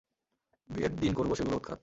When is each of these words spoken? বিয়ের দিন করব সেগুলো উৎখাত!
বিয়ের 0.69 0.93
দিন 0.95 1.11
করব 1.13 1.31
সেগুলো 1.33 1.55
উৎখাত! 1.57 1.79